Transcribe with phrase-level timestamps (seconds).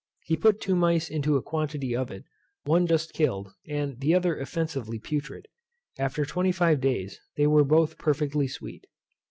[0.25, 2.23] He put two mice into a quantity of it,
[2.63, 5.47] one just killed, the other offensively putrid.
[5.99, 8.87] After twenty five days they were both perfectly sweet.